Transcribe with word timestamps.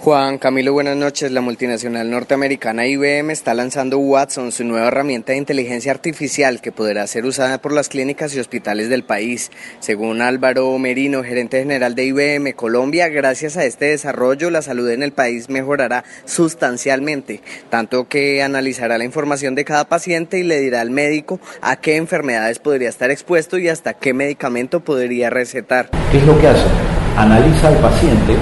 Juan 0.00 0.38
Camilo, 0.38 0.72
buenas 0.72 0.96
noches. 0.96 1.32
La 1.32 1.40
multinacional 1.40 2.08
norteamericana 2.08 2.86
IBM 2.86 3.32
está 3.32 3.52
lanzando 3.52 3.98
Watson, 3.98 4.52
su 4.52 4.62
nueva 4.62 4.86
herramienta 4.86 5.32
de 5.32 5.38
inteligencia 5.38 5.90
artificial 5.90 6.60
que 6.60 6.70
podrá 6.70 7.04
ser 7.08 7.26
usada 7.26 7.60
por 7.60 7.72
las 7.72 7.88
clínicas 7.88 8.32
y 8.32 8.38
hospitales 8.38 8.90
del 8.90 9.02
país. 9.02 9.50
Según 9.80 10.22
Álvaro 10.22 10.78
Merino, 10.78 11.24
gerente 11.24 11.58
general 11.58 11.96
de 11.96 12.04
IBM 12.04 12.54
Colombia, 12.54 13.08
gracias 13.08 13.56
a 13.56 13.64
este 13.64 13.86
desarrollo 13.86 14.50
la 14.50 14.62
salud 14.62 14.88
en 14.88 15.02
el 15.02 15.10
país 15.10 15.50
mejorará 15.50 16.04
sustancialmente, 16.26 17.42
tanto 17.68 18.06
que 18.06 18.40
analizará 18.44 18.98
la 18.98 19.04
información 19.04 19.56
de 19.56 19.64
cada 19.64 19.88
paciente 19.88 20.38
y 20.38 20.44
le 20.44 20.60
dirá 20.60 20.80
al 20.80 20.92
médico 20.92 21.40
a 21.60 21.74
qué 21.74 21.96
enfermedades 21.96 22.60
podría 22.60 22.88
estar 22.88 23.10
expuesto 23.10 23.58
y 23.58 23.68
hasta 23.68 23.94
qué 23.94 24.14
medicamento 24.14 24.78
podría 24.78 25.28
recetar. 25.28 25.90
¿Qué 26.12 26.18
es 26.18 26.24
lo 26.24 26.38
que 26.40 26.46
hace? 26.46 26.66
Analiza 27.16 27.66
al 27.66 27.78
paciente 27.78 28.36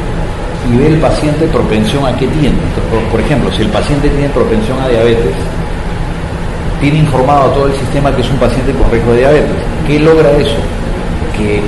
y 0.73 0.77
ve 0.77 0.87
el 0.89 1.01
paciente 1.01 1.47
propensión 1.47 2.05
a 2.07 2.17
qué 2.17 2.27
tiene. 2.27 2.57
Por 3.11 3.21
ejemplo, 3.21 3.53
si 3.53 3.63
el 3.63 3.69
paciente 3.69 4.09
tiene 4.09 4.29
propensión 4.31 4.81
a 4.81 4.89
diabetes, 4.89 5.35
tiene 6.81 6.99
informado 6.99 7.51
a 7.51 7.55
todo 7.55 7.67
el 7.67 7.75
sistema 7.75 8.15
que 8.15 8.23
es 8.23 8.31
un 8.31 8.39
paciente 8.39 8.73
con 8.73 8.91
riesgo 8.91 9.13
de 9.13 9.19
diabetes. 9.19 9.57
¿Qué 9.87 10.01
logra 10.01 10.31
eso? 10.33 10.57
Que 11.37 11.61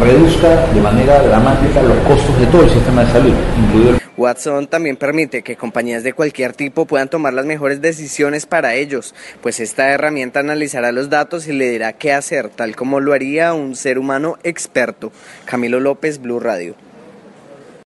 reduzca 0.00 0.66
de 0.72 0.80
manera 0.80 1.22
dramática 1.22 1.82
los 1.82 1.98
costos 1.98 2.38
de 2.38 2.46
todo 2.46 2.62
el 2.62 2.70
sistema 2.70 3.04
de 3.04 3.12
salud, 3.12 3.34
incluido 3.58 3.90
el 3.90 4.00
Watson 4.16 4.66
también 4.66 4.96
permite 4.96 5.42
que 5.42 5.56
compañías 5.56 6.02
de 6.02 6.12
cualquier 6.12 6.52
tipo 6.52 6.84
puedan 6.84 7.08
tomar 7.08 7.32
las 7.32 7.46
mejores 7.46 7.80
decisiones 7.80 8.44
para 8.44 8.74
ellos, 8.74 9.14
pues 9.40 9.60
esta 9.60 9.88
herramienta 9.88 10.40
analizará 10.40 10.92
los 10.92 11.08
datos 11.08 11.48
y 11.48 11.52
le 11.52 11.70
dirá 11.70 11.94
qué 11.94 12.12
hacer, 12.12 12.50
tal 12.50 12.76
como 12.76 13.00
lo 13.00 13.14
haría 13.14 13.54
un 13.54 13.74
ser 13.74 13.98
humano 13.98 14.36
experto. 14.42 15.10
Camilo 15.46 15.80
López, 15.80 16.20
Blue 16.20 16.38
Radio. 16.38 16.74